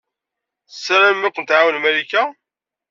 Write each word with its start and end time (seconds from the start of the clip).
Tessaramem 0.69 1.27
ad 1.27 1.33
ken-tɛawen 1.33 1.77
Malika. 1.83 2.23